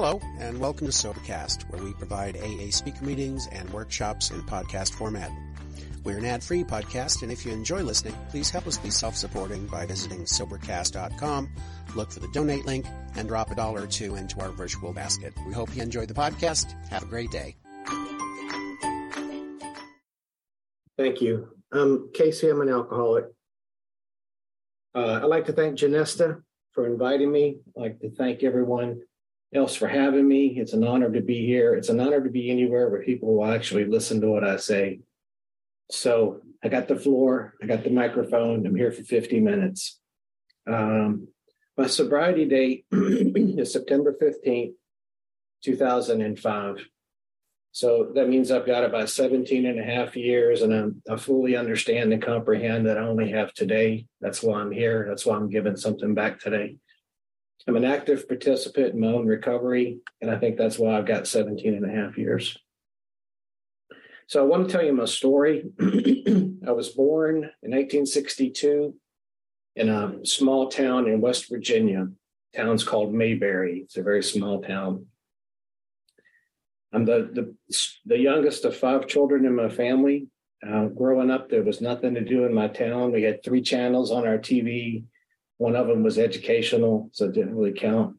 [0.00, 4.92] Hello, and welcome to Sobercast, where we provide AA speaker meetings and workshops in podcast
[4.92, 5.28] format.
[6.04, 9.86] We're an ad-free podcast, and if you enjoy listening, please help us be self-supporting by
[9.86, 11.48] visiting Sobercast.com,
[11.96, 12.86] look for the donate link,
[13.16, 15.34] and drop a dollar or two into our virtual basket.
[15.44, 16.76] We hope you enjoy the podcast.
[16.90, 17.56] Have a great day.
[20.96, 21.48] Thank you.
[21.72, 22.50] I'm Casey.
[22.50, 23.24] I'm an alcoholic.
[24.94, 26.40] Uh, I'd like to thank Janesta
[26.70, 27.58] for inviting me.
[27.76, 29.00] I'd like to thank everyone
[29.54, 30.58] else for having me.
[30.58, 31.74] It's an honor to be here.
[31.74, 35.00] It's an honor to be anywhere where people will actually listen to what I say.
[35.90, 38.66] So I got the floor, I got the microphone.
[38.66, 39.98] I'm here for 50 minutes.
[40.66, 41.28] Um,
[41.76, 44.72] my sobriety date is September 15th,
[45.62, 46.76] 2005.
[47.70, 51.56] So that means I've got about 17 and a half years, and I'm, I fully
[51.56, 54.06] understand and comprehend that I only have today.
[54.20, 55.06] That's why I'm here.
[55.08, 56.76] That's why I'm giving something back today.
[57.66, 61.26] I'm an active participant in my own recovery, and I think that's why I've got
[61.26, 62.56] 17 and a half years.
[64.26, 65.64] So I want to tell you my story.
[65.80, 68.94] I was born in 1862
[69.76, 72.08] in a small town in West Virginia.
[72.52, 73.80] The town's called Mayberry.
[73.84, 75.06] It's a very small town.
[76.92, 77.54] I'm the, the,
[78.06, 80.28] the youngest of five children in my family.
[80.66, 83.12] Uh, growing up, there was nothing to do in my town.
[83.12, 85.04] We had three channels on our TV.
[85.58, 88.16] One of them was educational, so it didn't really count.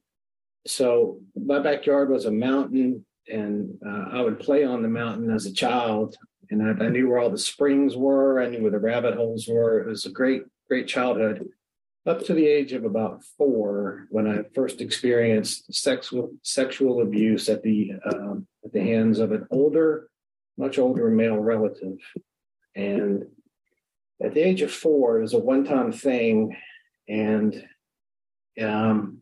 [0.67, 5.45] So my backyard was a mountain, and uh, I would play on the mountain as
[5.45, 6.15] a child.
[6.51, 8.41] And I, I, knew where all the springs were.
[8.41, 9.79] I knew where the rabbit holes were.
[9.79, 11.47] It was a great, great childhood
[12.05, 17.61] up to the age of about four when I first experienced sexual sexual abuse at
[17.61, 20.09] the um, at the hands of an older,
[20.57, 21.99] much older male relative.
[22.75, 23.25] And
[24.21, 26.55] at the age of four, it was a one time thing.
[27.09, 27.65] And
[28.61, 29.19] um,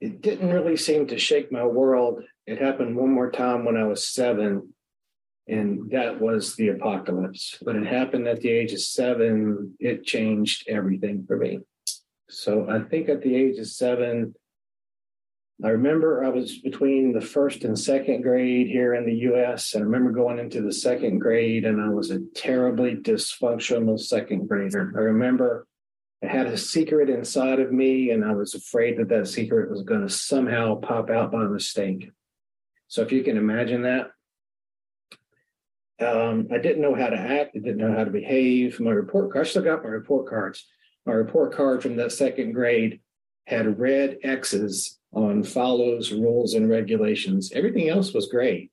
[0.00, 2.22] it didn't really seem to shake my world.
[2.46, 4.72] It happened one more time when I was seven,
[5.48, 7.58] and that was the apocalypse.
[7.62, 11.60] But it happened at the age of seven, it changed everything for me.
[12.28, 14.34] So I think at the age of seven,
[15.64, 19.72] I remember I was between the first and second grade here in the US.
[19.72, 24.48] And I remember going into the second grade and I was a terribly dysfunctional second
[24.48, 24.92] grader.
[24.94, 25.66] I remember
[26.22, 29.82] I had a secret inside of me and I was afraid that that secret was
[29.82, 32.10] going to somehow pop out by mistake.
[32.88, 34.10] So if you can imagine that,
[35.98, 37.56] um, I didn't know how to act.
[37.56, 38.78] I didn't know how to behave.
[38.78, 40.66] My report card, I still got my report cards.
[41.06, 43.00] My report card from that second grade
[43.46, 47.50] had red X's on follows, rules, and regulations.
[47.54, 48.70] Everything else was great,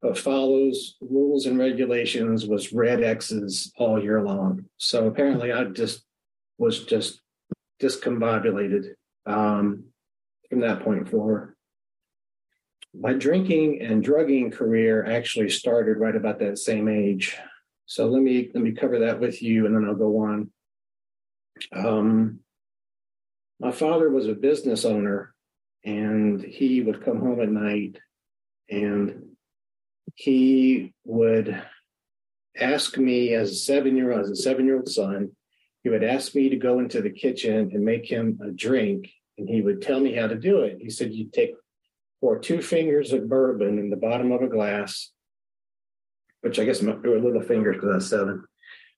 [0.00, 4.66] but follows, rules, and regulations was red X's all year long.
[4.76, 6.04] So apparently I just
[6.56, 7.20] was just
[7.82, 8.92] discombobulated
[9.26, 9.86] um,
[10.48, 11.56] from that point forward.
[12.94, 17.36] My drinking and drugging career actually started right about that same age.
[17.86, 20.50] So let me let me cover that with you, and then I'll go on.
[21.74, 22.38] Um,
[23.58, 25.31] my father was a business owner,
[25.84, 27.98] and he would come home at night,
[28.70, 29.22] and
[30.14, 31.62] he would
[32.56, 35.30] ask me as a seven year old, as a seven year old son,
[35.82, 39.48] he would ask me to go into the kitchen and make him a drink, and
[39.48, 40.78] he would tell me how to do it.
[40.80, 41.54] He said, "You take
[42.22, 45.10] pour two fingers of bourbon in the bottom of a glass,
[46.42, 48.44] which I guess there were little fingers because I was seven.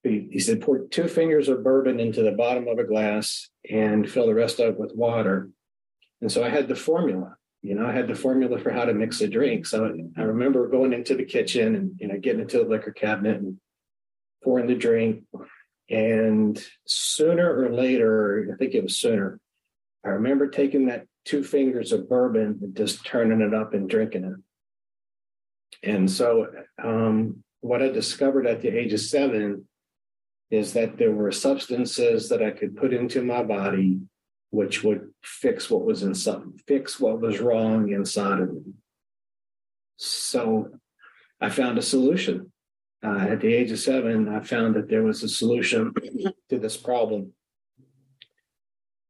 [0.03, 4.09] He, he said, pour two fingers of bourbon into the bottom of a glass and
[4.09, 5.49] fill the rest it with water.
[6.21, 7.37] And so I had the formula.
[7.63, 9.67] You know, I had the formula for how to mix a drink.
[9.67, 13.41] So I remember going into the kitchen and you know getting into the liquor cabinet
[13.41, 13.59] and
[14.43, 15.25] pouring the drink.
[15.91, 19.41] And sooner or later, I think it was sooner,
[20.05, 24.25] I remember taking that two fingers of bourbon and just turning it up and drinking
[24.25, 25.89] it.
[25.89, 26.49] And so,
[26.83, 29.67] um, what I discovered at the age of seven
[30.51, 34.01] is that there were substances that I could put into my body
[34.55, 38.63] which would fix what was inside, fix what was wrong inside of me.
[39.97, 40.69] So
[41.41, 42.53] I found a solution.
[43.05, 45.93] Uh, at the age of seven, I found that there was a solution
[46.51, 47.33] to this problem.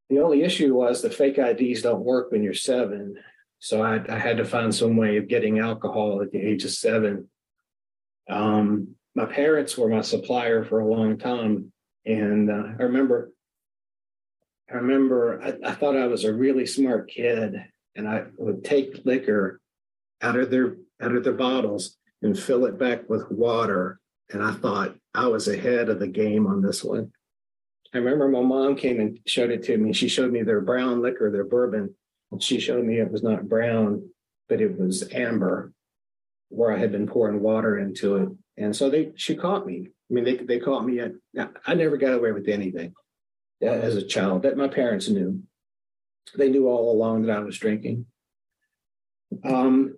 [0.09, 3.17] The only issue was the fake IDs don't work when you're seven.
[3.59, 6.71] So I, I had to find some way of getting alcohol at the age of
[6.71, 7.29] seven.
[8.31, 11.71] Um, my parents were my supplier for a long time.
[12.07, 13.31] And uh, I remember,
[14.71, 17.55] I remember I, I thought I was a really smart kid
[17.97, 19.61] and I would take liquor
[20.23, 24.01] out of their out of their bottles and fill it back with water.
[24.31, 27.13] And I thought I was ahead of the game on this one.
[27.93, 29.93] I remember my mom came and showed it to me.
[29.93, 31.95] She showed me their brown liquor, their bourbon,
[32.33, 34.09] and She showed me it was not brown,
[34.49, 35.73] but it was amber,
[36.49, 38.29] where I had been pouring water into it.
[38.57, 39.91] And so they she caught me.
[40.11, 41.13] I mean, they they caught me at.
[41.67, 42.95] I never got away with anything
[43.63, 45.43] as a child that my parents knew.
[46.37, 48.07] They knew all along that I was drinking.
[49.45, 49.95] Um,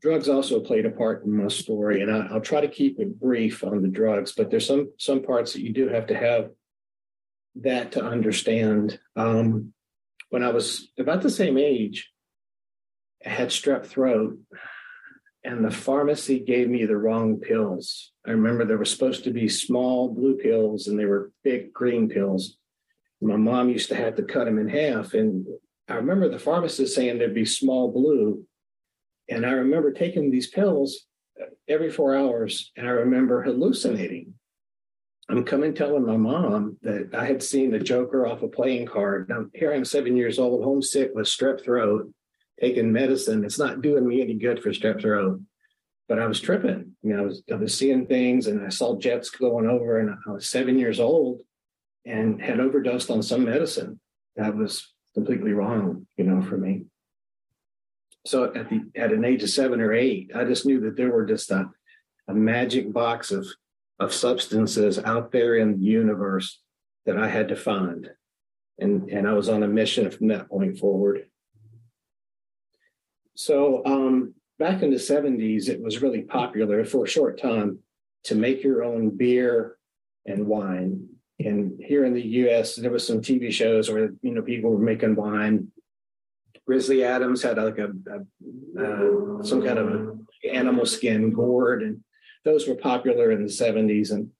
[0.00, 3.18] drugs also played a part in my story, and I, will try to keep it
[3.20, 4.32] brief on the drugs.
[4.32, 6.50] But there's some some parts that you do have to have
[7.56, 8.98] that to understand.
[9.16, 9.72] Um,
[10.30, 12.10] when I was about the same age,
[13.24, 14.38] I had strep throat,
[15.44, 18.12] and the pharmacy gave me the wrong pills.
[18.26, 22.08] I remember there were supposed to be small blue pills, and they were big green
[22.08, 22.56] pills.
[23.20, 25.46] My mom used to have to cut them in half, and
[25.88, 28.44] I remember the pharmacist saying there'd be small blue.
[29.28, 31.06] And I remember taking these pills
[31.40, 34.34] uh, every four hours, and I remember hallucinating.
[35.28, 39.28] I'm coming telling my mom that I had seen the Joker off a playing card.
[39.28, 42.12] Now, here I'm seven years old, homesick with strep throat,
[42.60, 43.44] taking medicine.
[43.44, 45.40] It's not doing me any good for strep throat.
[46.08, 46.92] But I was tripping.
[47.02, 50.10] I mean, I was I was seeing things, and I saw jets going over, and
[50.10, 51.40] I was seven years old,
[52.04, 53.98] and had overdosed on some medicine.
[54.36, 56.86] That was completely wrong, you know, for me.
[58.26, 61.10] So at the at an age of seven or eight, I just knew that there
[61.10, 61.70] were just a,
[62.28, 63.46] a magic box of
[63.98, 66.60] of substances out there in the universe
[67.06, 68.10] that I had to find.
[68.78, 71.26] And and I was on a mission from that point forward.
[73.34, 77.78] So um, back in the 70s, it was really popular for a short time
[78.24, 79.76] to make your own beer
[80.26, 81.08] and wine
[81.46, 84.78] and here in the U.S., there was some TV shows where you know people were
[84.78, 85.68] making wine.
[86.66, 90.18] Grizzly Adams had like a, a uh, some kind of
[90.50, 92.00] animal skin gourd, and
[92.44, 94.12] those were popular in the '70s.
[94.12, 94.30] And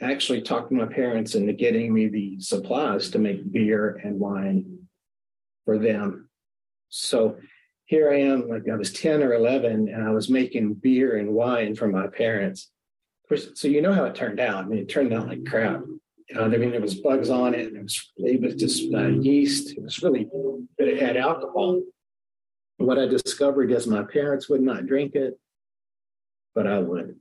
[0.00, 4.18] I actually talked to my parents into getting me the supplies to make beer and
[4.18, 4.78] wine
[5.64, 6.28] for them.
[6.88, 7.36] So
[7.86, 11.32] here I am, like I was 10 or 11, and I was making beer and
[11.32, 12.70] wine for my parents.
[13.54, 14.64] So you know how it turned out.
[14.64, 15.82] I mean, it turned out like crap.
[16.34, 17.68] Uh, I mean, there was bugs on it.
[17.68, 19.72] And it was it was just uh, yeast.
[19.72, 20.28] It was really,
[20.78, 21.82] but it had alcohol.
[22.78, 25.38] What I discovered is my parents would not drink it,
[26.54, 27.16] but I would.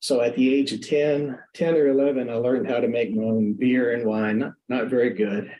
[0.00, 3.24] So at the age of 10, 10 or 11, I learned how to make my
[3.24, 4.38] own beer and wine.
[4.38, 5.50] Not, not very good,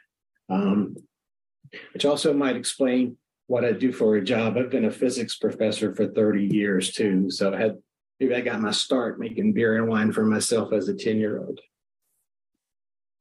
[0.49, 0.97] um,
[1.95, 3.17] which also might explain
[3.47, 4.57] what I do for a job.
[4.57, 7.31] I've been a physics professor for 30 years too.
[7.31, 7.77] So I had
[8.19, 11.39] maybe I got my start making beer and wine for myself as a 10 year
[11.39, 11.61] old.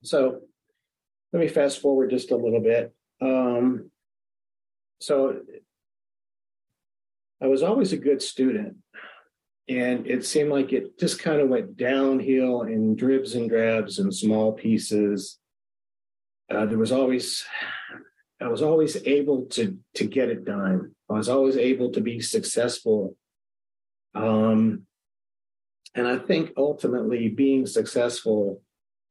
[0.04, 0.42] So
[1.34, 2.94] let me fast forward just a little bit.
[3.22, 3.92] Um,
[5.00, 5.42] so
[7.42, 8.78] I was always a good student,
[9.68, 14.16] and it seemed like it just kind of went downhill in dribs and drabs and
[14.16, 15.38] small pieces.
[16.50, 17.44] Uh, there was always,
[18.42, 20.94] I was always able to to get it done.
[21.10, 23.16] I was always able to be successful.
[24.14, 24.86] Um,
[25.94, 28.62] and I think ultimately being successful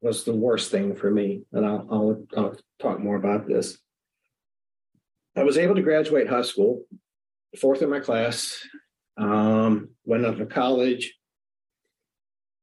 [0.01, 1.43] was the worst thing for me.
[1.53, 3.79] And I'll, I'll, talk more about this.
[5.37, 6.83] I was able to graduate high school,
[7.59, 8.63] fourth in my class,
[9.17, 11.15] um, went up to college.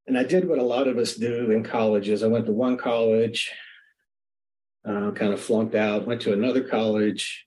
[0.05, 2.21] And I did what a lot of us do in colleges.
[2.21, 3.51] I went to one college,
[4.85, 7.45] uh, kind of flunked out, went to another college,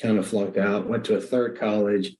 [0.00, 2.16] kind of flunked out, went to a third college,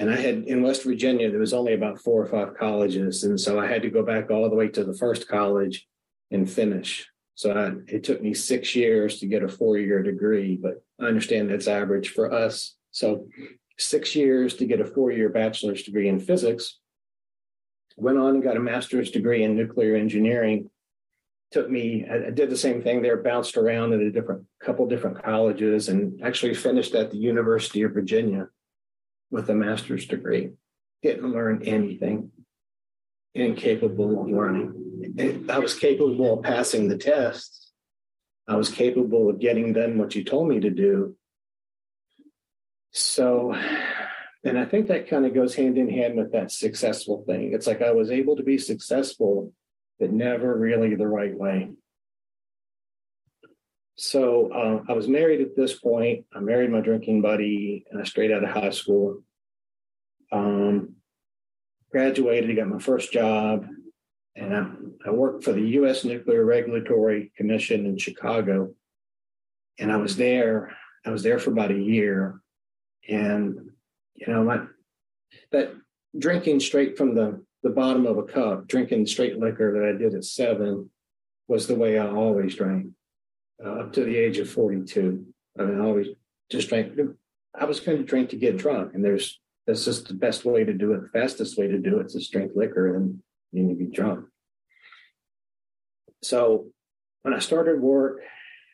[0.00, 3.24] and I had in West Virginia, there was only about four or five colleges.
[3.24, 5.86] And so I had to go back all the way to the first college
[6.30, 7.06] and finish.
[7.34, 11.04] So I, it took me six years to get a four year degree, but I
[11.04, 12.76] understand that's average for us.
[12.92, 13.26] So
[13.78, 16.78] six years to get a four year bachelor's degree in physics.
[17.96, 20.70] Went on and got a master's degree in nuclear engineering.
[21.52, 25.22] Took me, I did the same thing there, bounced around at a different couple different
[25.22, 28.48] colleges and actually finished at the University of Virginia
[29.30, 30.50] with a master's degree,
[31.02, 32.30] didn't learn anything,
[33.34, 35.46] incapable of learning.
[35.48, 37.72] I was capable of passing the tests.
[38.46, 41.16] I was capable of getting done what you told me to do.
[42.92, 43.54] So,
[44.44, 47.54] and I think that kind of goes hand in hand with that successful thing.
[47.54, 49.52] It's like I was able to be successful,
[50.00, 51.70] but never really the right way.
[53.96, 56.24] So uh, I was married at this point.
[56.34, 59.22] I married my drinking buddy uh, straight out of high school.
[60.32, 60.94] Um,
[61.92, 63.66] graduated, got my first job,
[64.34, 66.04] and I, I worked for the U.S.
[66.04, 68.72] Nuclear Regulatory Commission in Chicago.
[69.78, 70.74] And I was there.
[71.04, 72.40] I was there for about a year,
[73.08, 73.70] and
[74.14, 74.60] you know, my
[75.52, 75.74] that
[76.18, 80.14] drinking straight from the the bottom of a cup, drinking straight liquor that I did
[80.14, 80.90] at seven,
[81.48, 82.86] was the way I always drank
[83.64, 85.26] uh, up to the age of 42.
[85.58, 86.08] I mean, I always
[86.50, 86.98] just drank.
[87.54, 90.64] I was going to drink to get drunk, and there's that's just the best way
[90.64, 91.02] to do it.
[91.02, 93.20] The fastest way to do it is to drink liquor and
[93.52, 94.26] you need to be drunk.
[96.22, 96.66] So
[97.22, 98.20] when I started work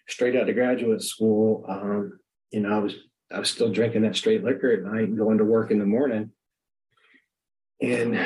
[0.09, 2.19] straight out of graduate school, um,
[2.51, 2.95] you know, I was
[3.33, 5.87] I was still drinking that straight liquor at night and going to work in the
[5.87, 6.31] morning.
[7.81, 8.17] And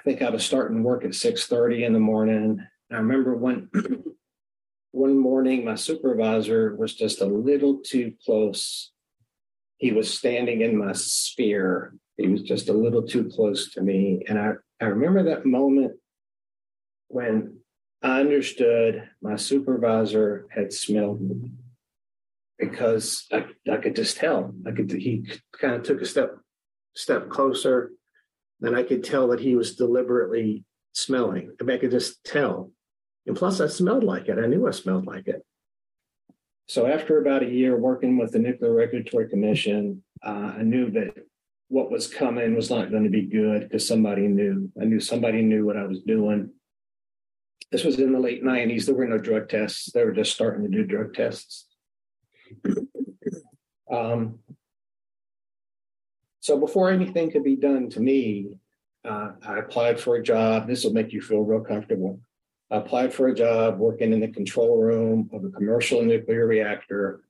[0.00, 2.66] I think I was starting work at 6:30 in the morning.
[2.90, 3.68] I remember one
[4.92, 8.92] one morning my supervisor was just a little too close.
[9.76, 11.94] He was standing in my sphere.
[12.16, 14.22] He was just a little too close to me.
[14.26, 15.92] And I, I remember that moment
[17.08, 17.58] when
[18.02, 21.50] I understood my supervisor had smelled me
[22.58, 24.54] because I, I could just tell.
[24.66, 25.26] I could he
[25.60, 26.38] kind of took a step
[26.94, 27.92] step closer,
[28.62, 31.52] and I could tell that he was deliberately smelling.
[31.60, 32.72] I, mean, I could just tell.
[33.26, 34.38] And plus I smelled like it.
[34.38, 35.44] I knew I smelled like it.
[36.68, 41.14] So after about a year working with the Nuclear Regulatory Commission, uh, I knew that
[41.68, 44.70] what was coming was not going to be good because somebody knew.
[44.80, 46.50] I knew somebody knew what I was doing
[47.70, 48.86] this was in the late 90s.
[48.86, 49.92] There were no drug tests.
[49.92, 51.66] They were just starting to do drug tests.
[53.92, 54.40] Um,
[56.50, 58.58] so before anything could be done to me,
[59.08, 60.66] uh, I applied for a job.
[60.66, 62.18] This will make you feel real comfortable.
[62.72, 67.20] I applied for a job working in the control room of a commercial nuclear reactor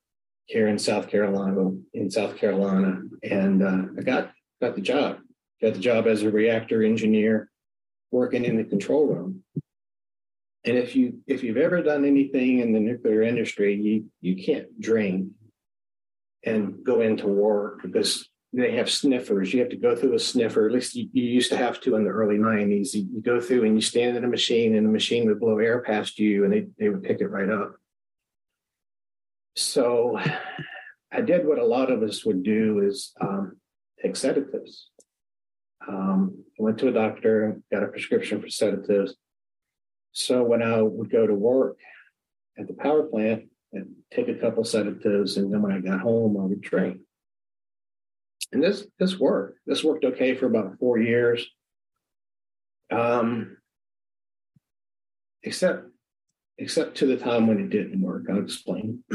[0.47, 1.73] here in South Carolina.
[1.93, 5.19] In South Carolina, and uh, I got got the job.
[5.61, 7.51] Got the job as a reactor engineer,
[8.11, 9.45] working in the control room.
[10.65, 14.81] And if you if you've ever done anything in the nuclear industry, you you can't
[14.81, 15.29] drink
[16.43, 19.55] and go into work because they have sniffers.
[19.55, 20.67] You have to go through a sniffer.
[20.67, 22.95] At least you, you used to have to in the early 90s.
[22.95, 25.59] You, you, go through and you stand in a machine, and the machine would blow
[25.59, 27.77] air past you, and they, they would pick it right up.
[29.55, 30.19] So
[31.13, 33.57] I did what a lot of us would do is um,
[34.03, 34.89] take sedatives.
[35.87, 39.15] Um, I went to a doctor, got a prescription for sedatives.
[40.13, 41.79] So when I would go to work
[42.59, 46.37] at the power plant and take a couple sedatives, and then when I got home,
[46.37, 46.99] I would drink.
[48.53, 49.61] And this this worked.
[49.67, 51.47] This worked okay for about four years.
[52.91, 53.57] Um,
[55.43, 55.85] except
[56.59, 58.25] except to the time when it didn't work.
[58.29, 59.05] I'll explain.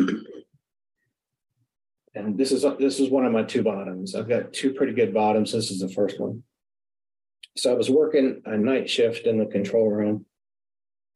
[2.15, 4.15] and this is this is one of my two bottoms.
[4.15, 5.51] I've got two pretty good bottoms.
[5.51, 6.44] This is the first one.
[7.58, 10.25] So I was working a night shift in the control room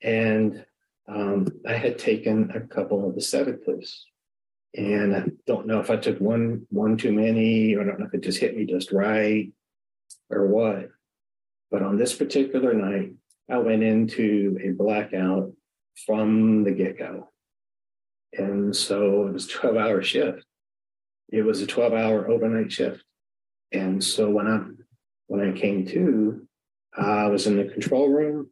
[0.02, 0.66] and
[1.08, 4.06] um, I had taken a couple of the sedatives.
[4.76, 8.06] And I don't know if I took one one too many, or I don't know
[8.06, 9.52] if it just hit me just right
[10.30, 10.90] or what.
[11.72, 13.14] But on this particular night,
[13.50, 15.52] I went into a blackout
[16.06, 17.30] from the get-go.
[18.34, 20.46] And so it was a 12 hour shift.
[21.30, 23.04] It was a 12 hour overnight shift.
[23.72, 24.62] And so when I
[25.28, 26.48] when I came to,
[26.96, 28.50] I was in the control room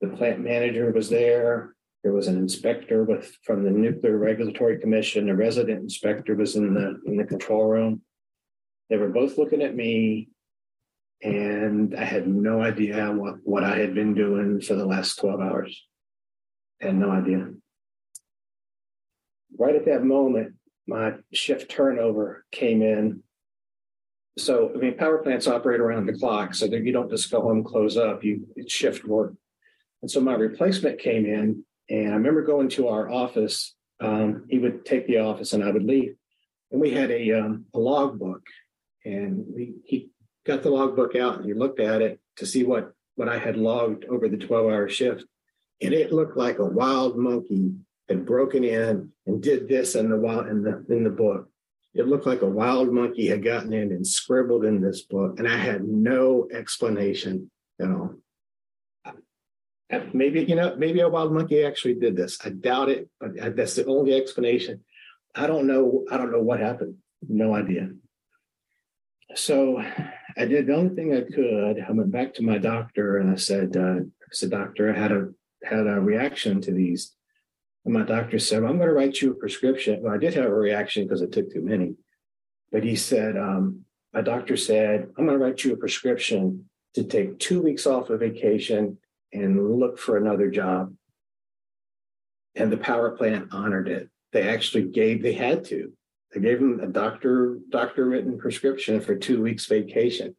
[0.00, 1.74] the plant manager was there.
[2.04, 5.28] There was an inspector with from the Nuclear Regulatory Commission.
[5.28, 8.02] A resident inspector was in the in the control room.
[8.88, 10.28] They were both looking at me,
[11.22, 15.40] and I had no idea what what I had been doing for the last twelve
[15.40, 15.84] hours.
[16.80, 17.50] I had no idea.
[19.58, 20.54] Right at that moment,
[20.86, 23.24] my shift turnover came in.
[24.38, 27.40] So, I mean, power plants operate around the clock, so that you don't just go
[27.40, 28.22] home, close up.
[28.22, 29.34] You shift work
[30.02, 33.74] and so my replacement came in, and I remember going to our office.
[34.00, 36.14] Um, he would take the office, and I would leave.
[36.70, 38.42] And we had a um, a log book,
[39.04, 40.10] and we, he
[40.46, 43.38] got the log book out and he looked at it to see what what I
[43.38, 45.24] had logged over the twelve hour shift,
[45.80, 47.72] and it looked like a wild monkey
[48.08, 51.48] had broken in and did this in the wild in the in the book.
[51.94, 55.48] It looked like a wild monkey had gotten in and scribbled in this book, and
[55.48, 58.14] I had no explanation at all
[60.12, 62.38] maybe you know maybe a wild monkey actually did this.
[62.44, 64.84] I doubt it but that's the only explanation.
[65.34, 66.96] I don't know i don't know what happened.
[67.28, 67.90] No idea.
[69.34, 69.82] So
[70.36, 71.84] i did the only thing i could.
[71.86, 75.12] I went back to my doctor and i said uh, i said doctor i had
[75.12, 75.28] a
[75.64, 77.14] had a reaction to these.
[77.84, 80.02] And my doctor said well, i'm going to write you a prescription.
[80.02, 81.94] Well i did have a reaction because i took too many.
[82.70, 87.04] But he said um, my doctor said i'm going to write you a prescription to
[87.04, 88.98] take two weeks off of vacation
[89.32, 90.94] and look for another job.
[92.54, 94.08] And the power plant honored it.
[94.32, 95.92] They actually gave, they had to.
[96.32, 100.36] They gave him a doctor, doctor written prescription for two weeks vacation.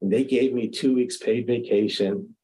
[0.00, 2.34] And they gave me two weeks paid vacation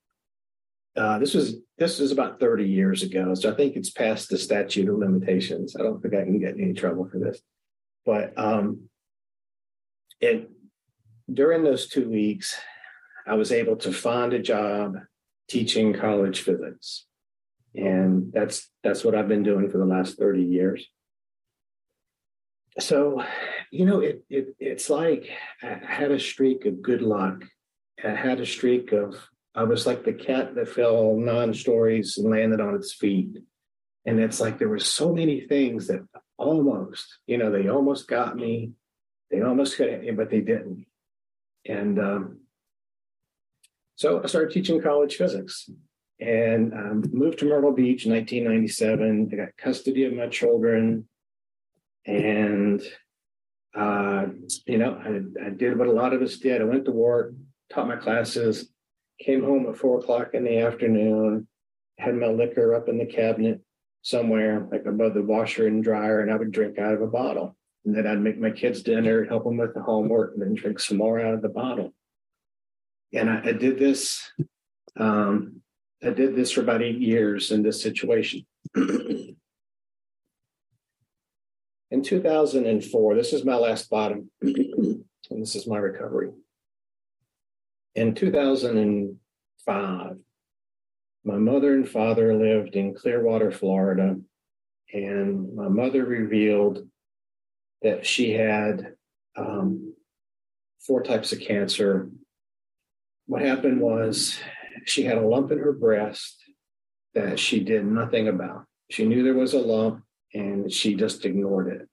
[0.99, 4.37] uh, this was this was about 30 years ago, so I think it's past the
[4.37, 5.77] statute of limitations.
[5.79, 7.41] I don't think I can get any trouble for this,
[8.05, 8.89] but um,
[10.21, 10.51] it
[11.33, 12.59] during those two weeks,
[13.27, 14.97] I was able to find a job
[15.49, 17.07] teaching college physics,
[17.75, 20.87] and that's that's what I've been doing for the last 30 years.
[22.79, 23.25] So,
[23.73, 25.29] you know, it, it it's like
[25.63, 27.45] I had a streak of good luck.
[28.05, 29.17] I had a streak of
[29.55, 33.39] I was like the cat that fell nine stories and landed on its feet.
[34.07, 38.37] And it's like there were so many things that almost, you know, they almost got
[38.37, 38.73] me.
[39.31, 40.87] They almost could, but they didn't.
[41.67, 42.41] And um,
[43.99, 45.69] so I started teaching college physics
[46.21, 49.31] and um, moved to Myrtle Beach in 1997.
[49.33, 51.09] I got custody of my children.
[52.07, 52.81] And,
[53.75, 54.27] uh,
[54.67, 56.61] you know, I, I did what a lot of us did.
[56.61, 57.33] I went to work,
[57.73, 58.71] taught my classes,
[59.21, 61.49] came home at four o'clock in the afternoon,
[61.99, 63.61] had my liquor up in the cabinet
[64.03, 67.57] somewhere, like above the washer and dryer, and I would drink out of a bottle.
[67.85, 70.79] And then I'd make my kids dinner, help them with the homework, and then drink
[70.79, 71.95] some more out of the bottle.
[73.13, 74.33] And I, I did this.
[74.97, 75.63] Um,
[76.03, 78.47] I did this for about eight years in this situation.
[78.75, 79.37] in
[82.03, 86.31] 2004, this is my last bottom, and this is my recovery
[87.99, 90.17] in 2005,
[91.25, 94.17] my mother and father lived in Clearwater, Florida,
[94.95, 96.89] and my mother revealed
[97.83, 98.95] that she had
[99.37, 99.95] um,
[100.81, 102.09] four types of cancer.
[103.29, 104.41] What happened was
[104.87, 106.43] she had a lump in her breast
[107.13, 108.65] that she did nothing about.
[108.91, 111.89] She knew there was a lump and she just ignored it.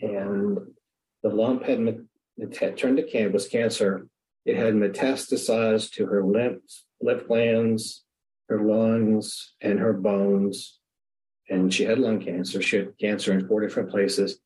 [0.00, 0.58] And
[1.24, 2.06] the lump had,
[2.60, 4.06] had turned to cancer, was cancer,
[4.44, 6.62] it had metastasized to her lymph,
[7.02, 8.04] lymph glands,
[8.48, 10.78] her lungs, and her bones.
[11.48, 12.62] And she had lung cancer.
[12.62, 14.38] She had cancer in four different places.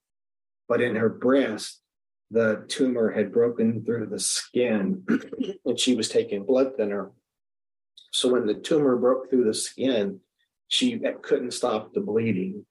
[0.71, 1.83] But in her breast,
[2.35, 5.07] the tumor had broken through the skin
[5.65, 7.13] and she was taking blood thinner.
[8.11, 10.21] So when the tumor broke through the skin,
[10.69, 12.67] she couldn't stop the bleeding.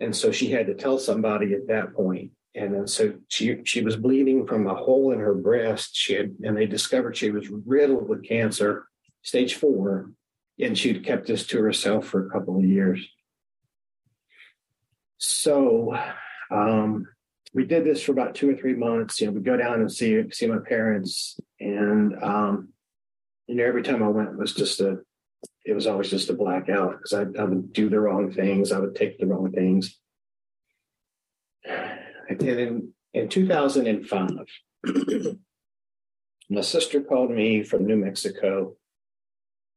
[0.00, 2.32] And so she had to tell somebody at that point.
[2.54, 5.90] and then so she she was bleeding from a hole in her breast.
[5.94, 8.86] She had, and they discovered she was riddled with cancer,
[9.22, 10.10] stage four,
[10.58, 13.06] and she'd kept this to herself for a couple of years.
[15.18, 15.96] So
[16.50, 17.06] um,
[17.54, 19.20] we did this for about two or three months.
[19.20, 22.68] You know, we go down and see see my parents, and um,
[23.46, 24.98] you know, every time I went it was just a,
[25.64, 28.78] it was always just a blackout because I, I would do the wrong things, I
[28.78, 29.98] would take the wrong things
[32.28, 34.30] and in, in 2005,
[36.50, 38.76] my sister called me from New Mexico.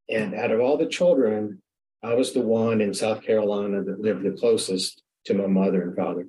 [0.10, 1.62] And out of all the children,
[2.04, 5.96] I was the one in South Carolina that lived the closest to my mother and
[5.96, 6.28] father.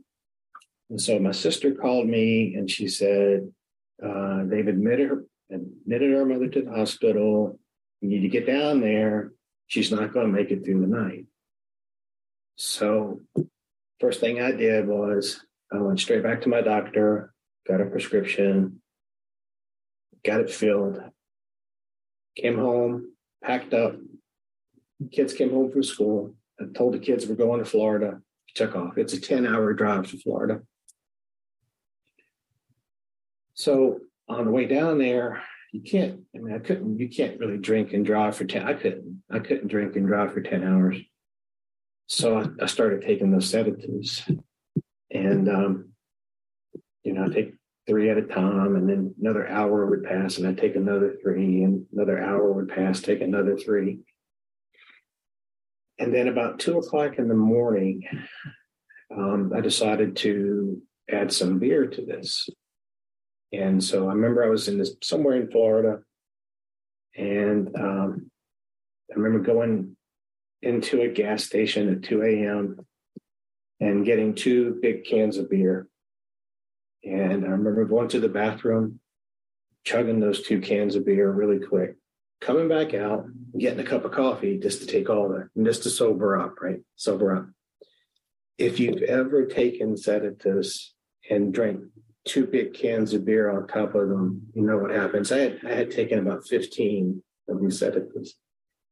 [0.92, 3.50] And so my sister called me and she said,
[4.05, 7.59] uh, they've admitted her, admitted our mother to the hospital.
[8.02, 9.33] You need to get down there.
[9.68, 11.24] She's not going to make it through the night.
[12.57, 13.20] So
[14.00, 15.40] first thing I did was
[15.72, 17.33] I went straight back to my doctor,
[17.66, 18.83] got a prescription,
[20.26, 21.00] got it filled,
[22.37, 23.94] came home, packed up.
[25.11, 26.35] Kids came home from school.
[26.61, 28.20] I told the kids we're going to Florida.
[28.55, 28.98] Took off.
[28.98, 30.61] It's a 10 hour drive to Florida.
[33.55, 37.59] So on the way down there, you can't, I mean, I couldn't, you can't really
[37.59, 38.62] drink and drive for 10.
[38.67, 40.97] I couldn't, I couldn't drink and drive for 10 hours.
[42.09, 44.23] So I, I started taking those sedatives
[45.11, 45.93] and um,
[47.05, 47.55] you know, I take
[47.87, 51.62] three at a time, and then another hour would pass, and I'd take another three,
[51.62, 54.01] and another hour would pass, take another three.
[55.99, 58.05] And then about two o'clock in the morning,
[59.17, 62.49] um, I decided to add some beer to this.
[63.53, 66.01] And so I remember I was in this somewhere in Florida,
[67.17, 68.31] and um,
[69.11, 69.97] I remember going
[70.62, 72.87] into a gas station at 2 a.m
[73.83, 75.88] and getting two big cans of beer.
[77.03, 79.01] And I remember going to the bathroom,
[79.85, 81.97] chugging those two cans of beer really quick,
[82.41, 83.27] coming back out,
[83.59, 86.79] getting a cup of coffee just to take all that, just to sober up, right?
[86.95, 87.47] Sober up.
[88.57, 90.95] If you've ever taken sedatives
[91.29, 91.81] and drank
[92.25, 95.33] two big cans of beer on top of them, you know what happens.
[95.33, 98.37] I had, I had taken about 15 of these sedatives.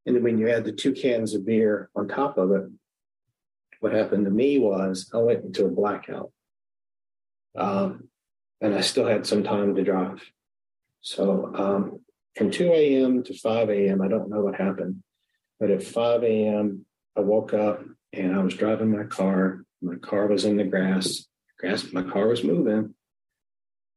[0.07, 2.65] And then when you add the two cans of beer on top of it,
[3.81, 6.33] what happened to me was I went into a blackout.
[7.57, 8.09] Um,
[8.61, 10.23] and I still had some time to drive.
[11.01, 12.01] So um,
[12.37, 13.23] from 2 a.m.
[13.25, 15.03] to 5 a.m., I don't know what happened.
[15.59, 16.85] But at 5 a.m.,
[17.17, 19.65] I woke up and I was driving my car.
[19.83, 21.27] My car was in the grass.
[21.59, 22.95] Grass, my car was moving.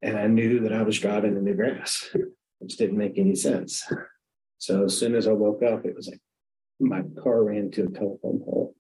[0.03, 2.13] And I knew that I was driving in the grass,
[2.59, 3.89] which didn't make any sense.
[4.57, 6.21] So as soon as I woke up, it was like
[6.79, 8.75] my car ran to a telephone pole.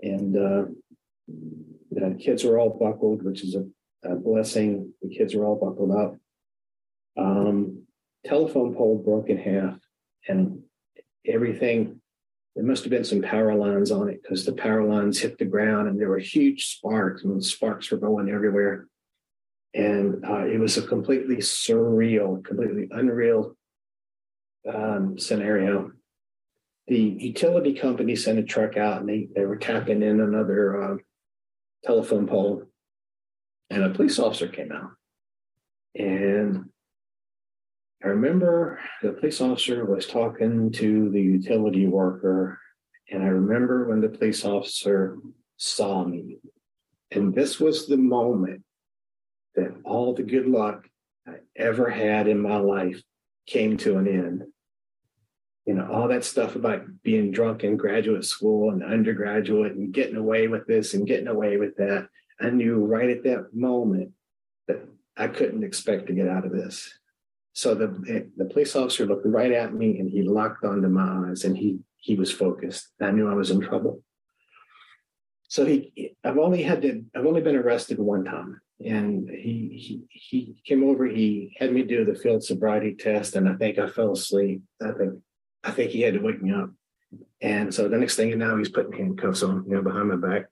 [0.00, 0.64] And uh,
[1.90, 3.64] the kids were all buckled, which is a,
[4.04, 4.92] a blessing.
[5.02, 6.16] The kids were all buckled up.
[7.16, 7.84] Um,
[8.24, 9.78] telephone pole broke in half,
[10.28, 10.62] and
[11.26, 12.00] everything.
[12.54, 15.44] There must have been some power lines on it because the power lines hit the
[15.44, 17.22] ground, and there were huge sparks.
[17.22, 18.88] and sparks were going everywhere,
[19.74, 23.56] and uh, it was a completely surreal, completely unreal
[24.72, 25.92] um, scenario.
[26.86, 30.96] The utility company sent a truck out, and they they were tapping in another uh,
[31.84, 32.64] telephone pole,
[33.70, 34.92] and a police officer came out,
[35.94, 36.70] and
[38.02, 42.58] I remember the police officer was talking to the utility worker,
[43.10, 45.18] and I remember when the police officer
[45.56, 46.38] saw me.
[47.10, 48.62] And this was the moment
[49.58, 50.88] that all the good luck
[51.26, 53.02] I ever had in my life
[53.46, 54.44] came to an end.
[55.66, 60.16] You know, all that stuff about being drunk in graduate school and undergraduate and getting
[60.16, 62.08] away with this and getting away with that.
[62.40, 64.12] I knew right at that moment
[64.66, 64.80] that
[65.16, 66.98] I couldn't expect to get out of this.
[67.52, 71.44] So the the police officer looked right at me and he locked onto my eyes
[71.44, 72.88] and he he was focused.
[73.00, 74.02] I knew I was in trouble.
[75.48, 78.60] So he I've only had to I've only been arrested one time.
[78.84, 83.48] And he he he came over, he had me do the field sobriety test, and
[83.48, 84.62] I think I fell asleep.
[84.80, 85.14] I think
[85.64, 86.70] I think he had to wake me up.
[87.40, 90.16] And so the next thing you know, he's putting handcuffs on, you know, behind my
[90.16, 90.46] back.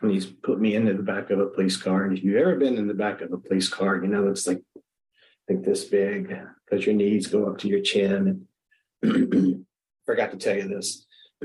[0.00, 2.04] And he's put me into the back of a police car.
[2.04, 4.46] And if you've ever been in the back of a police car, you know it's
[4.46, 4.62] like
[5.48, 8.46] like this big because your knees go up to your chin.
[9.02, 9.66] And
[10.06, 11.06] forgot to tell you this.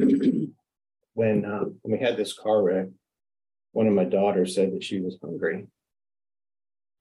[1.13, 2.87] when uh, when we had this car wreck,
[3.71, 5.67] one of my daughters said that she was hungry.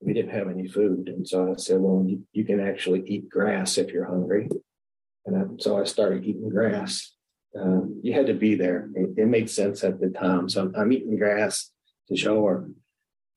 [0.01, 3.29] We didn't have any food, and so I said, "Well, you, you can actually eat
[3.29, 4.49] grass if you're hungry."
[5.25, 7.13] And I, so I started eating grass.
[7.59, 10.49] Uh, you had to be there; it, it, made sense at the time.
[10.49, 11.71] So I'm, I'm eating grass
[12.09, 12.69] to show her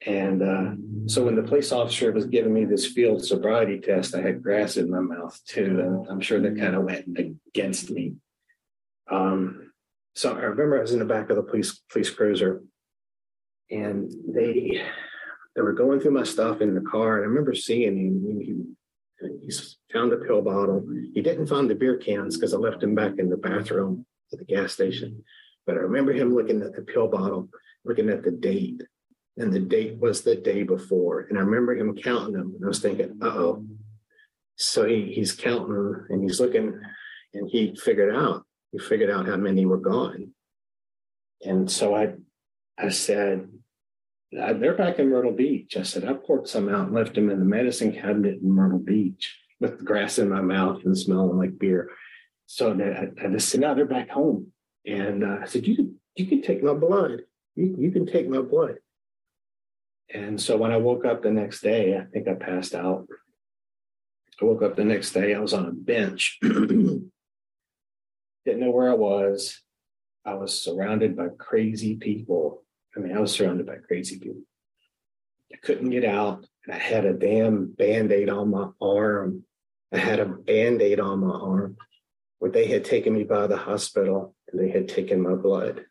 [0.07, 0.71] and uh,
[1.07, 4.77] so when the police officer was giving me this field sobriety test, I had grass
[4.79, 5.81] in my mouth too.
[5.81, 8.15] And I'm sure that kind of went against me.
[9.11, 9.73] Um,
[10.15, 12.63] so I remember I was in the back of the police police cruiser
[13.71, 14.83] and they
[15.55, 17.17] they were going through my stuff in the car.
[17.17, 18.41] And I remember seeing him.
[18.41, 18.55] He,
[19.47, 19.53] he
[19.93, 20.87] found a pill bottle.
[21.13, 24.39] He didn't find the beer cans because I left him back in the bathroom at
[24.39, 25.23] the gas station.
[25.67, 27.51] But I remember him looking at the pill bottle,
[27.85, 28.81] looking at the date
[29.37, 31.21] and the date was the day before.
[31.21, 33.67] And I remember him counting them, and I was thinking, "Uh oh."
[34.57, 36.79] So he, he's counting them, and he's looking,
[37.33, 40.33] and he figured out he figured out how many were gone.
[41.43, 42.15] And so I,
[42.83, 43.49] I said,
[44.33, 47.39] "They're back in Myrtle Beach." I said, "I poured some out and left them in
[47.39, 51.59] the medicine cabinet in Myrtle Beach with the grass in my mouth and smelling like
[51.59, 51.91] beer."
[52.47, 54.53] So I, just said, "Now they're back home."
[54.87, 57.23] And uh, I said, "You can you can take my blood.
[57.55, 58.79] You, you can take my blood."
[60.13, 63.07] And so when I woke up the next day, I think I passed out.
[64.41, 66.39] I woke up the next day, I was on a bench.
[66.43, 67.11] Didn't
[68.47, 69.61] know where I was.
[70.25, 72.65] I was surrounded by crazy people.
[72.97, 74.43] I mean, I was surrounded by crazy people.
[75.53, 76.47] I couldn't get out.
[76.65, 79.45] and I had a damn band aid on my arm.
[79.93, 81.77] I had a band aid on my arm
[82.39, 85.85] where they had taken me by the hospital and they had taken my blood.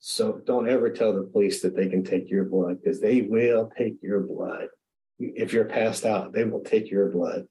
[0.00, 3.70] So don't ever tell the police that they can take your blood because they will
[3.76, 4.68] take your blood.
[5.18, 7.46] If you're passed out, they will take your blood.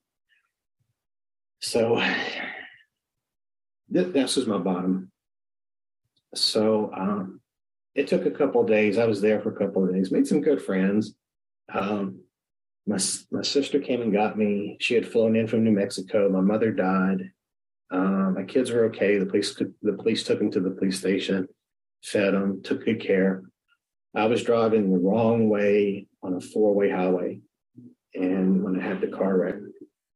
[1.60, 2.02] So
[3.90, 5.12] this was my bottom.
[6.34, 7.42] So um,
[7.98, 8.98] it took a couple days.
[8.98, 11.16] I was there for a couple of days, made some good friends.
[11.74, 12.22] Um,
[12.86, 13.00] my
[13.32, 14.78] my sister came and got me.
[14.80, 16.30] She had flown in from New Mexico.
[16.30, 17.32] My mother died.
[17.92, 19.18] Um, my kids were okay.
[19.18, 21.48] The police the police took them to the police station
[22.04, 23.44] fed them, took good care.
[24.16, 27.40] I was driving the wrong way on a four way highway.
[28.16, 29.56] And when I had the car wreck,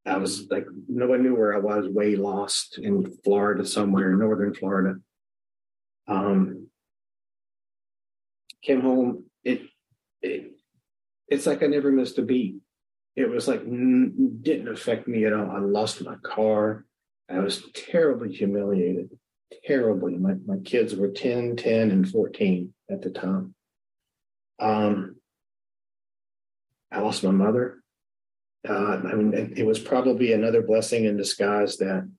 [0.06, 5.00] I was like, nobody knew where I was, way lost in Florida, somewhere northern Florida.
[6.08, 6.61] Um,
[8.62, 9.26] came home.
[9.44, 9.62] It,
[10.22, 10.52] it
[11.28, 12.58] it's like I never missed a beat.
[13.16, 15.50] It was like n- didn't affect me at all.
[15.50, 16.86] I lost my car.
[17.30, 19.10] I was terribly humiliated
[19.66, 20.18] terribly.
[20.18, 23.56] My, my kids were 10, 10, and 14 at the time.
[24.60, 25.18] Um,
[26.92, 27.82] I lost my mother.
[28.68, 32.10] Uh, I mean, it, it was probably another blessing in disguise that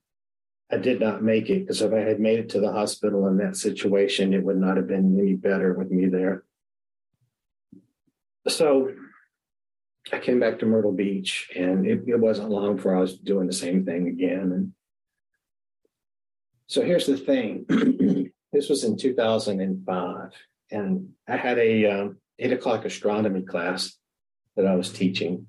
[0.73, 3.37] I did not make it because if I had made it to the hospital in
[3.37, 6.45] that situation, it would not have been any better with me there.
[8.47, 8.91] So
[10.11, 13.45] I came back to Myrtle Beach, and it, it wasn't long before I was doing
[13.45, 14.51] the same thing again.
[14.51, 14.73] And
[16.65, 17.65] so here's the thing
[18.51, 20.31] this was in 2005,
[20.71, 23.95] and I had a um, eight o'clock astronomy class
[24.55, 25.45] that I was teaching.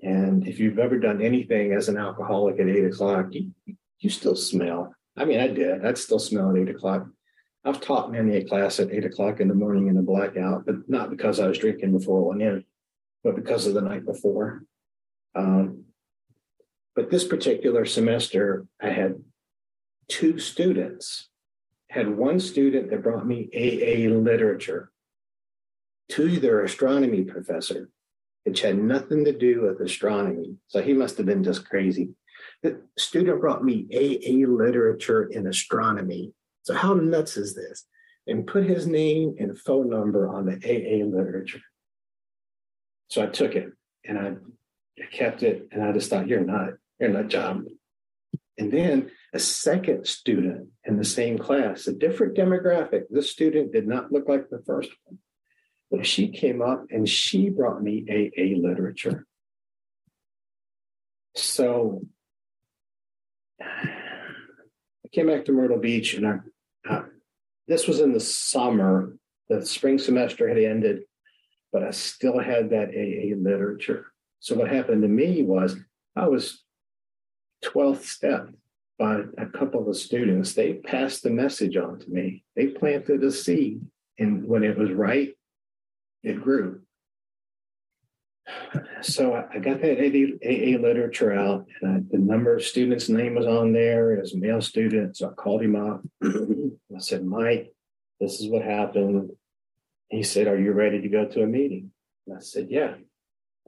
[0.00, 3.50] And if you've ever done anything as an alcoholic at eight o'clock, you,
[4.00, 4.94] you still smell.
[5.16, 5.84] I mean, I did.
[5.84, 7.06] I'd still smell at eight o'clock.
[7.64, 10.88] I've taught many a class at eight o'clock in the morning in a blackout, but
[10.88, 12.64] not because I was drinking before went in,
[13.24, 14.62] but because of the night before.
[15.34, 15.84] Um,
[16.94, 19.22] but this particular semester, I had
[20.08, 21.28] two students.
[21.90, 24.90] Had one student that brought me AA literature
[26.10, 27.88] to their astronomy professor,
[28.44, 30.56] which had nothing to do with astronomy.
[30.66, 32.10] So he must have been just crazy.
[32.62, 36.32] The student brought me AA literature in astronomy.
[36.62, 37.86] So how nuts is this?
[38.26, 41.62] And put his name and phone number on the AA literature.
[43.08, 43.72] So I took it
[44.04, 44.34] and I
[45.12, 47.64] kept it, and I just thought, you're not, you're not job.
[48.58, 53.04] And then a second student in the same class, a different demographic.
[53.08, 55.18] This student did not look like the first one,
[55.90, 59.26] but she came up and she brought me AA literature.
[61.36, 62.02] So
[63.62, 66.38] I came back to Myrtle Beach, and I,
[66.88, 67.02] uh,
[67.66, 69.16] this was in the summer.
[69.48, 71.02] The spring semester had ended,
[71.72, 74.06] but I still had that AA literature.
[74.40, 75.76] So what happened to me was
[76.14, 76.62] I was
[77.64, 78.48] 12th step
[78.98, 80.54] by a couple of students.
[80.54, 82.44] They passed the message on to me.
[82.56, 83.80] They planted a seed,
[84.18, 85.34] and when it was right,
[86.22, 86.82] it grew
[89.02, 93.46] so I got that AA literature out, and I, the number of students' name was
[93.46, 95.16] on there as a male student.
[95.16, 96.02] So I called him up.
[96.24, 97.72] I said, Mike,
[98.20, 99.30] this is what happened.
[100.08, 101.92] He said, Are you ready to go to a meeting?
[102.26, 102.94] And I said, Yeah.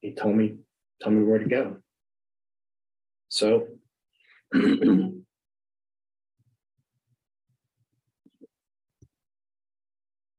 [0.00, 0.56] He told me,
[1.02, 1.76] "Tell me where to go.
[3.28, 3.68] So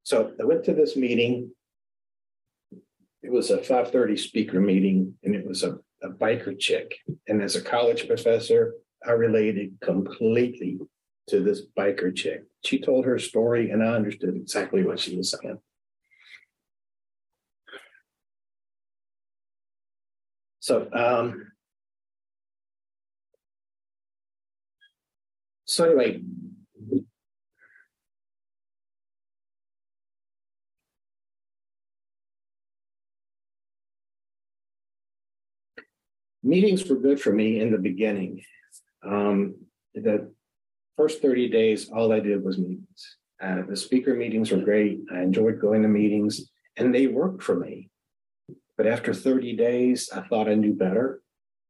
[0.04, 1.52] so I went to this meeting
[3.24, 6.96] it was a 5:30 speaker meeting, and it was a, a biker chick.
[7.28, 8.74] And as a college professor,
[9.06, 10.80] I related completely
[11.28, 12.44] to this biker chick.
[12.64, 15.60] She told her story, and I understood exactly what she was saying.
[20.60, 21.52] So, um,
[25.66, 26.22] so anyway,
[36.44, 38.44] meetings were good for me in the beginning.
[39.04, 39.56] Um,
[39.94, 40.32] the
[40.98, 43.18] first 30 days, all I did was meetings.
[43.42, 45.00] Uh, the speaker meetings were great.
[45.14, 47.90] I enjoyed going to meetings and they worked for me.
[48.78, 51.22] But after 30 days, I thought I knew better.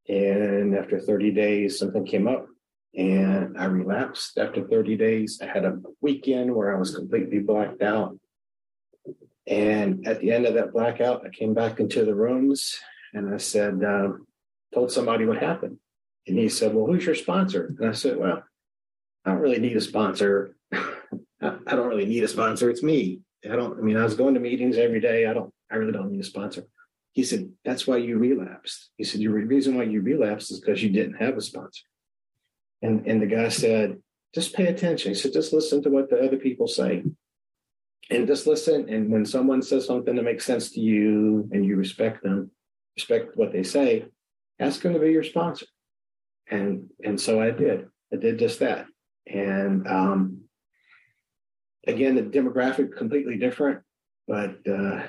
[0.08, 2.48] And after 30 days, something came up
[2.96, 4.38] and I relapsed.
[4.38, 8.18] After 30 days, I had a weekend where I was completely blacked out.
[9.48, 12.80] And at the end of that blackout, I came back into the rooms
[13.14, 14.28] and I said, um,
[14.74, 15.78] told somebody what happened.
[16.28, 17.76] And he said, Well, who's your sponsor?
[17.80, 18.44] And I said, Well,
[19.26, 20.56] I don't really need a sponsor.
[20.74, 22.70] I don't really need a sponsor.
[22.70, 23.22] It's me.
[23.46, 25.26] I don't, I mean, I was going to meetings every day.
[25.26, 26.64] I don't, I really don't need a sponsor.
[27.14, 28.92] He said, That's why you relapsed.
[28.98, 31.84] He said, Your reason why you relapsed is because you didn't have a sponsor.
[32.82, 33.98] And, and the guy said,
[34.34, 35.12] Just pay attention.
[35.12, 37.04] He said, Just listen to what the other people say.
[38.10, 38.90] And just listen.
[38.90, 42.52] And when someone says something that makes sense to you and you respect them,
[42.98, 44.06] respect what they say,
[44.62, 45.65] ask them to be your sponsor.
[46.50, 47.88] And and so I did.
[48.13, 48.86] I did just that.
[49.28, 50.41] And um,
[51.88, 53.82] again, the demographic completely different,
[54.28, 55.04] but uh,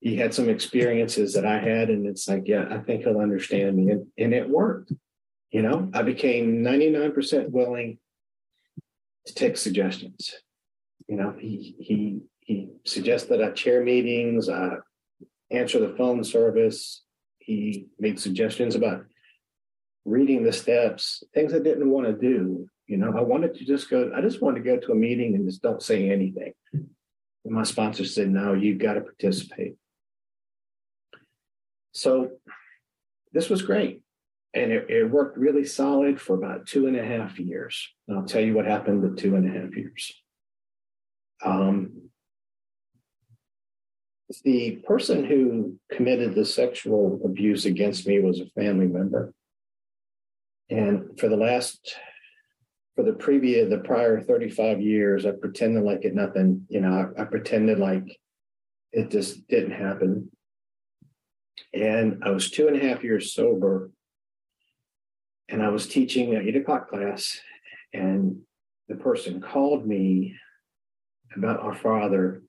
[0.00, 3.76] he had some experiences that I had, and it's like, yeah, I think he'll understand
[3.76, 4.92] me, and, and it worked.
[5.50, 7.98] You know, I became ninety nine percent willing
[9.26, 10.34] to take suggestions.
[11.06, 14.76] You know, he he he suggested I chair meetings, I
[15.50, 17.02] answer the phone service,
[17.48, 19.06] he made suggestions about
[20.04, 22.68] reading the steps, things I didn't want to do.
[22.86, 25.34] You know, I wanted to just go, I just wanted to go to a meeting
[25.34, 26.52] and just don't say anything.
[26.72, 26.86] And
[27.46, 29.76] my sponsor said, no, you've got to participate.
[31.92, 32.32] So
[33.32, 34.02] this was great.
[34.52, 37.88] And it, it, worked really solid for about two and a half years.
[38.06, 40.12] And I'll tell you what happened in two and a half years.
[41.42, 42.07] Um,
[44.44, 49.32] the person who committed the sexual abuse against me was a family member.
[50.70, 51.96] And for the last
[52.94, 57.22] for the previous, the prior 35 years, I pretended like it nothing, you know, I,
[57.22, 58.18] I pretended like
[58.92, 60.30] it just didn't happen.
[61.72, 63.90] And I was two and a half years sober.
[65.48, 67.40] And I was teaching an eight o'clock class,
[67.94, 68.40] and
[68.88, 70.34] the person called me
[71.34, 72.42] about our father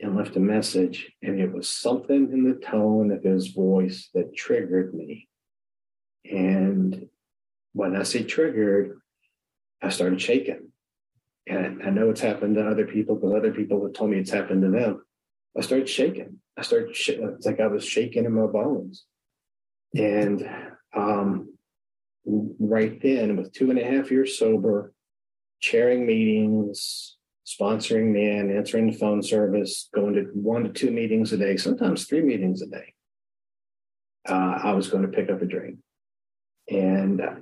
[0.00, 1.10] and left a message.
[1.22, 5.28] And it was something in the tone of his voice that triggered me.
[6.30, 7.08] And
[7.72, 8.98] when I say triggered,
[9.82, 10.70] I started shaking.
[11.46, 14.32] And I know it's happened to other people, but other people have told me it's
[14.32, 15.02] happened to them.
[15.56, 16.40] I started shaking.
[16.56, 19.04] I started, sh- it's like I was shaking in my bones.
[19.94, 20.48] And
[20.94, 21.56] um,
[22.24, 24.92] right then, with two and a half years sober,
[25.60, 27.15] chairing meetings,
[27.46, 32.04] sponsoring men, answering the phone service, going to one to two meetings a day, sometimes
[32.04, 32.94] three meetings a day,
[34.28, 35.78] uh, I was going to pick up a drink.
[36.68, 37.36] And uh,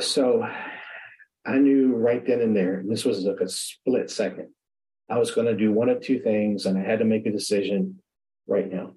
[0.00, 0.48] so
[1.46, 4.48] I knew right then and there, and this was like a split second,
[5.08, 7.32] I was going to do one of two things, and I had to make a
[7.32, 8.02] decision
[8.48, 8.94] right now.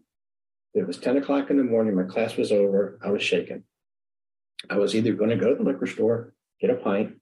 [0.74, 3.66] It was 10 o'clock in the morning, my class was over, I was shaken.
[4.68, 7.20] I was either going to go to the liquor store, get a pint,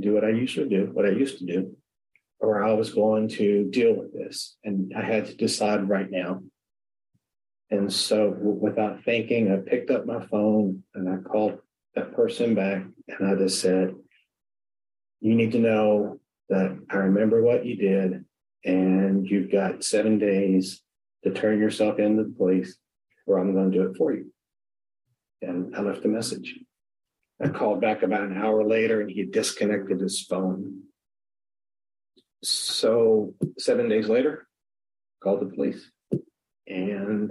[0.00, 1.76] do what I usually do, what I used to do,
[2.40, 4.56] or I was going to deal with this.
[4.64, 6.42] And I had to decide right now.
[7.70, 11.58] And so without thinking, I picked up my phone and I called
[11.94, 13.94] that person back and I just said,
[15.20, 18.24] You need to know that I remember what you did,
[18.64, 20.82] and you've got seven days
[21.24, 22.76] to turn yourself into the police,
[23.26, 24.32] or I'm going to do it for you.
[25.42, 26.54] And I left a message.
[27.42, 30.82] I called back about an hour later and he had disconnected his phone.
[32.42, 34.46] So seven days later,
[35.22, 35.90] called the police.
[36.66, 37.30] And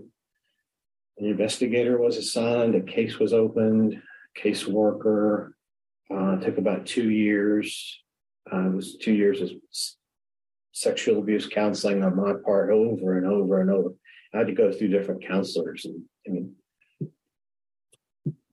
[1.17, 4.01] an investigator was assigned, a case was opened,
[4.37, 5.51] caseworker.
[6.13, 8.03] Uh, took about two years.
[8.51, 9.49] Uh, it was two years of
[10.71, 13.89] sexual abuse counseling on my part over and over and over.
[14.33, 15.85] I had to go through different counselors.
[15.85, 16.55] And I mean,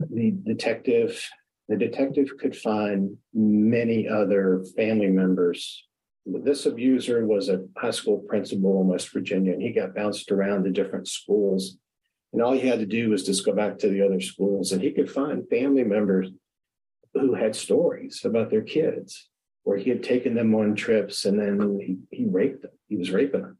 [0.09, 1.29] the detective
[1.73, 5.87] the detective could find many other family members.
[6.27, 10.65] This abuser was a high school principal in West Virginia, and he got bounced around
[10.65, 11.79] to different schools.
[12.33, 14.83] And all he had to do was just go back to the other schools, and
[14.83, 16.29] he could find family members
[17.15, 19.31] who had stories about their kids,
[19.63, 22.73] where he had taken them on trips and then he, he raped them.
[22.89, 23.59] He was raping them.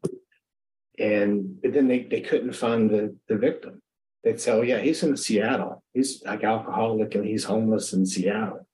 [0.99, 3.82] And then they, they couldn't find the, the victim
[4.23, 5.83] they'd say, "Oh yeah, he's in Seattle.
[5.93, 8.67] He's like alcoholic and he's homeless in Seattle."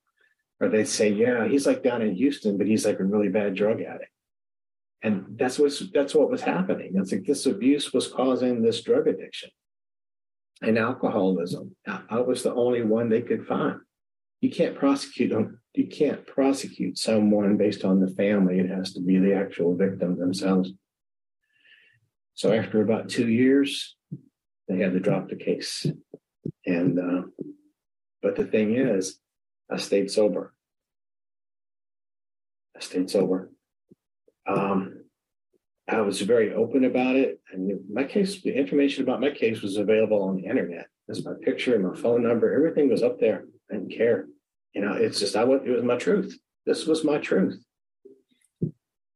[0.60, 3.56] Or they'd say, "Yeah, he's like down in Houston, but he's like a really bad
[3.56, 4.12] drug addict."
[5.02, 6.94] And that's what's that's what was happening.
[6.96, 9.50] It's like this abuse was causing this drug addiction
[10.62, 11.76] and alcoholism.
[11.88, 13.80] I was the only one they could find.
[14.42, 15.62] You can't prosecute them.
[15.74, 18.60] You can't prosecute someone based on the family.
[18.60, 20.72] It has to be the actual victim themselves.
[22.34, 23.96] So after about two years,
[24.70, 25.86] they had to drop the case.
[26.66, 27.24] And, uh,
[28.22, 29.20] but the thing is,
[29.70, 30.54] I stayed sober.
[32.78, 33.52] I stayed sober.
[34.48, 35.04] Um,
[35.88, 37.42] I was very open about it.
[37.52, 40.88] And my case, the information about my case was available on the internet.
[41.08, 42.54] There's my picture and my phone number.
[42.54, 43.46] Everything was up there.
[43.72, 44.28] I didn't care.
[44.74, 46.38] You know, it's just, I went, it was my truth.
[46.68, 47.60] This was my truth.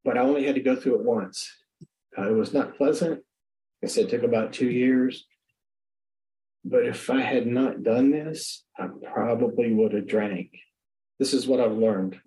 [0.04, 1.50] But I only had to go through it once.
[2.18, 3.22] Uh, it was not pleasant.
[3.84, 5.26] I said it took about two years.
[6.66, 10.52] But if I had not done this, I probably would have drank.
[11.20, 12.20] This is what I've learned.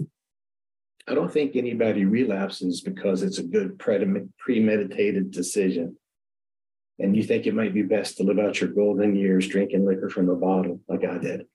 [1.08, 5.96] I don't think anybody relapses because it's a good premeditated decision.
[6.98, 10.08] And you think it might be best to live out your golden years drinking liquor
[10.08, 11.46] from a bottle like I did.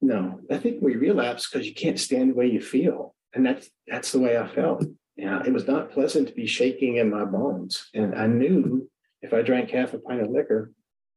[0.00, 3.14] No, I think we relapse because you can't stand the way you feel.
[3.34, 4.84] And that's that's the way I felt.
[5.16, 7.88] Yeah, it was not pleasant to be shaking in my bones.
[7.94, 8.90] And I knew
[9.22, 10.72] if I drank half a pint of liquor,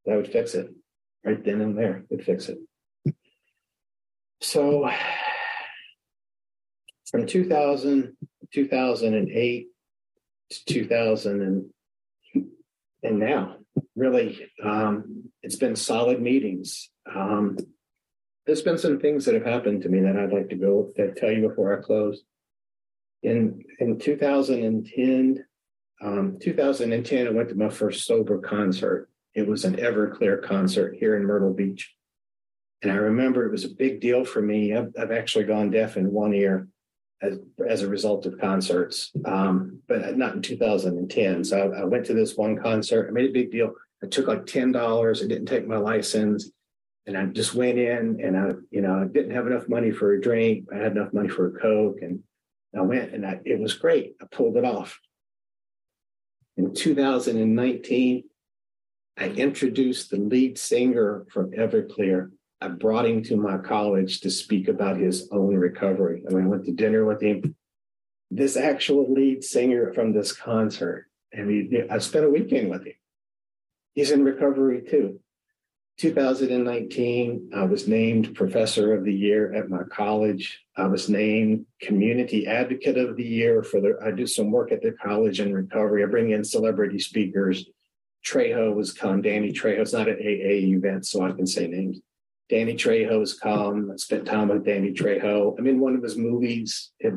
[0.08, 0.74] that would fix it
[1.24, 2.06] right then and there.
[2.10, 2.58] It'd fix it.
[4.42, 4.90] So
[7.12, 8.16] from 2000,
[8.54, 9.68] 2008
[10.50, 12.46] to 2000 and,
[13.04, 13.58] and now,
[13.96, 16.90] really, um, it's been solid meetings.
[17.14, 17.58] Um,
[18.46, 21.18] there's been some things that have happened to me that I'd like to go that
[21.18, 22.22] tell you before I close.
[23.24, 25.44] In in 2010,
[26.02, 29.10] um, 2010, I went to my first sober concert.
[29.38, 31.94] It was an Everclear concert here in Myrtle Beach.
[32.82, 34.76] And I remember it was a big deal for me.
[34.76, 36.68] I've, I've actually gone deaf in one ear
[37.22, 37.38] as,
[37.70, 41.44] as a result of concerts, um, but not in 2010.
[41.44, 43.08] So I, I, went to this one concert.
[43.08, 43.74] I made a big deal.
[44.04, 45.24] I took like $10.
[45.24, 46.50] I didn't take my license.
[47.06, 50.14] and I just went in and I, you know, I didn't have enough money for
[50.14, 50.66] a drink.
[50.74, 52.24] I had enough money for a Coke and
[52.76, 54.16] I went and I, it was great.
[54.20, 55.00] I pulled it off.
[56.58, 58.24] In 2019,
[59.18, 62.32] I introduced the lead singer from Everclear.
[62.62, 66.24] I brought him to my college to speak about his own recovery.
[66.28, 67.56] I mean, I went to dinner with him.
[68.30, 72.94] This actual lead singer from this concert, and we, I spent a weekend with him.
[73.94, 75.20] He's in recovery too.
[75.98, 80.64] 2019, I was named Professor of the Year at my college.
[80.76, 83.98] I was named Community Advocate of the Year for the.
[84.06, 86.04] I do some work at the college in recovery.
[86.04, 87.66] I bring in celebrity speakers.
[88.28, 89.22] Trejo was come.
[89.22, 89.80] Danny Trejo.
[89.80, 92.02] It's not an AA event, so I can say names.
[92.50, 93.92] Danny Trejo has come.
[93.92, 95.58] I spent time with Danny Trejo.
[95.58, 96.92] I'm in one of his movies.
[97.02, 97.12] To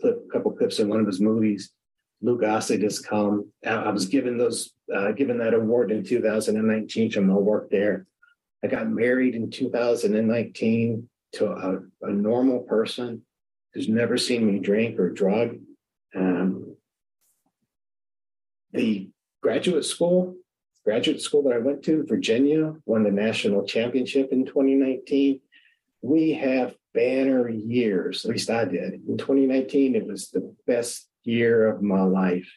[0.00, 1.72] put a couple clips in one of his movies.
[2.20, 3.50] Lou Gossett has come.
[3.66, 8.06] I was given those, uh, given that award in 2019 for my work there.
[8.64, 13.22] I got married in 2019 to a, a normal person
[13.74, 15.56] who's never seen me drink or drug.
[16.14, 16.76] Um,
[18.72, 19.10] the
[19.42, 20.36] graduate school,
[20.84, 25.40] graduate school that I went to, Virginia, won the national championship in 2019.
[26.02, 28.94] We have banner years, at least I did.
[29.08, 32.50] In 2019, it was the best year of my life.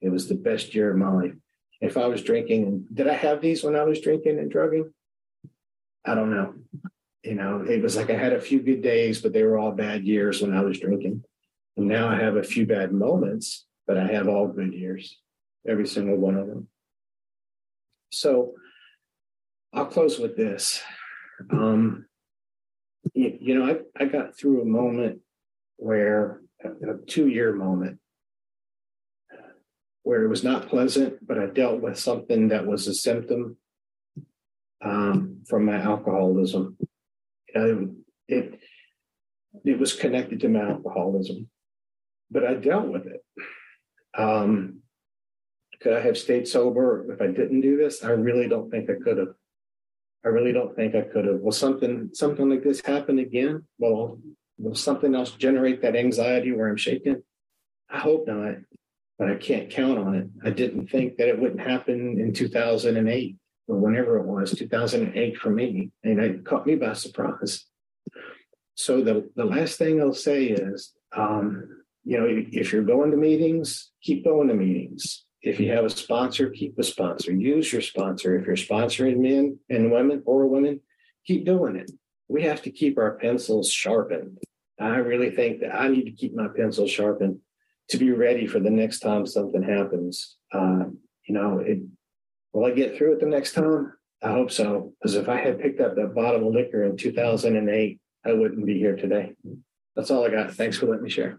[0.00, 1.34] It was the best year of my life.
[1.80, 4.92] If I was drinking, did I have these when I was drinking and drugging?
[6.04, 6.54] I don't know.
[7.24, 9.72] You know, it was like I had a few good days, but they were all
[9.72, 11.24] bad years when I was drinking.
[11.76, 15.18] And now I have a few bad moments, but I have all good years,
[15.66, 16.68] every single one of them.
[18.12, 18.52] So
[19.72, 20.80] I'll close with this.
[21.50, 22.06] Um,
[23.14, 25.20] you, you know, I, I got through a moment
[25.76, 27.98] where a two year moment
[30.04, 33.56] where it was not pleasant, but I dealt with something that was a symptom
[34.84, 36.76] um, from my alcoholism.
[37.54, 38.58] Um, it
[39.64, 41.48] it was connected to my alcoholism,
[42.30, 43.24] but I dealt with it.
[44.16, 44.81] Um,
[45.82, 48.04] could I have stayed sober if I didn't do this?
[48.04, 49.34] I really don't think I could have.
[50.24, 51.40] I really don't think I could have.
[51.40, 53.64] Will something something like this happen again?
[53.78, 54.18] Well,
[54.58, 57.22] will something else generate that anxiety where I'm shaking?
[57.90, 58.54] I hope not,
[59.18, 60.28] but I can't count on it.
[60.44, 63.36] I didn't think that it wouldn't happen in 2008
[63.68, 67.64] or whenever it was, 2008 for me, and it caught me by surprise.
[68.74, 71.68] So the, the last thing I'll say is, um,
[72.04, 75.24] you know, if you're going to meetings, keep going to meetings.
[75.42, 77.32] If you have a sponsor, keep a sponsor.
[77.32, 78.38] Use your sponsor.
[78.38, 80.80] If you're sponsoring men and women or women,
[81.26, 81.90] keep doing it.
[82.28, 84.38] We have to keep our pencils sharpened.
[84.80, 87.38] I really think that I need to keep my pencil sharpened
[87.88, 90.36] to be ready for the next time something happens.
[90.52, 90.84] Uh,
[91.26, 91.80] you know, it,
[92.52, 93.94] Will I get through it the next time?
[94.22, 94.92] I hope so.
[95.00, 98.78] Because if I had picked up that bottle of liquor in 2008, I wouldn't be
[98.78, 99.32] here today.
[99.96, 100.52] That's all I got.
[100.52, 101.38] Thanks for letting me share.